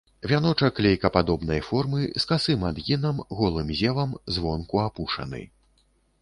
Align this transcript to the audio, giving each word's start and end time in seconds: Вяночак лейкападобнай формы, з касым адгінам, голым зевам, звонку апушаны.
Вяночак 0.29 0.79
лейкападобнай 0.85 1.61
формы, 1.67 2.01
з 2.23 2.23
касым 2.31 2.65
адгінам, 2.71 3.21
голым 3.41 3.69
зевам, 3.83 4.17
звонку 4.39 4.83
апушаны. 4.87 5.45